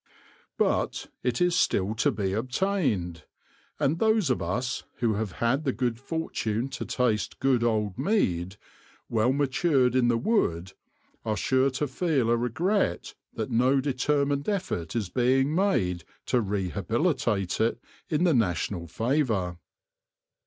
[0.57, 3.25] But it is still to be obtained;
[3.79, 8.57] and those of us who have had the good fortune to taste good old mead,
[9.09, 10.73] well matured in the wood,
[11.23, 17.61] are sure to feel a regret that no determined effort is being made to rehabilitate
[17.61, 17.79] it
[18.09, 19.59] in the national favour.